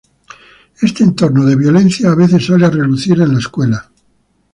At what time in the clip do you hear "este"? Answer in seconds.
0.81-1.03